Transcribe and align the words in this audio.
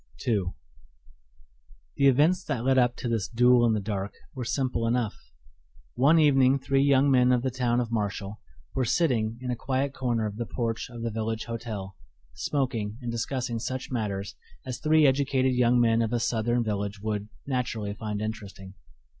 II 0.27 0.45
The 1.95 2.07
events 2.07 2.43
that 2.45 2.65
led 2.65 2.79
up 2.79 2.95
to 2.95 3.07
this 3.07 3.27
"duel 3.27 3.67
in 3.67 3.73
the 3.73 3.79
dark" 3.79 4.15
were 4.33 4.43
simple 4.43 4.87
enough. 4.87 5.15
One 5.93 6.17
evening 6.17 6.57
three 6.57 6.81
young 6.81 7.11
men 7.11 7.31
of 7.31 7.43
the 7.43 7.51
town 7.51 7.79
of 7.79 7.91
Marshall 7.91 8.39
were 8.73 8.83
sitting 8.83 9.37
in 9.41 9.51
a 9.51 9.55
quiet 9.55 9.93
corner 9.93 10.25
of 10.25 10.37
the 10.37 10.47
porch 10.47 10.89
of 10.89 11.03
the 11.03 11.11
village 11.11 11.43
hotel, 11.45 11.97
smoking 12.33 12.97
and 12.99 13.11
discussing 13.11 13.59
such 13.59 13.91
matters 13.91 14.35
as 14.65 14.79
three 14.79 15.05
educated 15.05 15.53
young 15.53 15.79
men 15.79 16.01
of 16.01 16.13
a 16.13 16.19
Southern 16.19 16.63
village 16.63 16.99
would 16.99 17.29
naturally 17.45 17.93
find 17.93 18.23
interesting. 18.23 18.73